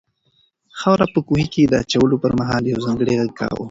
خاوره 0.79 1.07
په 1.13 1.19
کوهي 1.27 1.47
کې 1.53 1.63
د 1.65 1.73
اچولو 1.83 2.15
پر 2.23 2.31
مهال 2.39 2.63
یو 2.65 2.83
ځانګړی 2.85 3.13
غږ 3.19 3.31
کاوه. 3.39 3.59